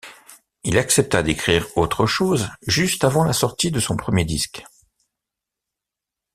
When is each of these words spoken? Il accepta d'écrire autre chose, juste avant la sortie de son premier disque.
Il 0.63 0.79
accepta 0.79 1.21
d'écrire 1.21 1.67
autre 1.77 2.07
chose, 2.07 2.49
juste 2.65 3.03
avant 3.03 3.23
la 3.23 3.33
sortie 3.33 3.69
de 3.69 3.79
son 3.79 3.95
premier 3.97 4.25
disque. 4.25 4.63